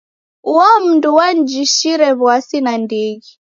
Uo 0.51 0.69
mndu 0.85 1.09
wanijishire 1.17 2.07
w'asi 2.23 2.57
nandighi. 2.65 3.31